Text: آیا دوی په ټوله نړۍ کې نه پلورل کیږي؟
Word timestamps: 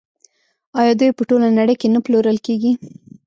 آیا 0.79 0.93
دوی 0.99 1.11
په 1.17 1.23
ټوله 1.29 1.47
نړۍ 1.59 1.75
کې 1.81 1.87
نه 1.93 1.99
پلورل 2.05 2.37
کیږي؟ 2.45 2.71